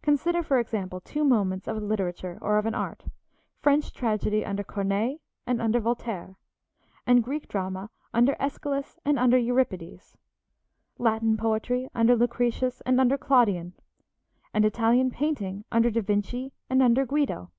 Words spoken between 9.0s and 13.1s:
and under Euripides, Latin poetry under Lucretius and